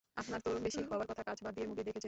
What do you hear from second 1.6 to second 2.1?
Movie দেখেছেন।